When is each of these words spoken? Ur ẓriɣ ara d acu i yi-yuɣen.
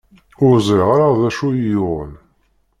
Ur 0.45 0.55
ẓriɣ 0.67 0.87
ara 0.95 1.19
d 1.21 1.23
acu 1.29 1.47
i 1.51 1.55
yi-yuɣen. 1.57 2.13